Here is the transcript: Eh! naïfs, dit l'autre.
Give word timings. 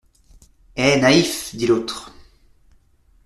Eh! 0.77 0.99
naïfs, 0.99 1.55
dit 1.55 1.67
l'autre. 1.67 2.11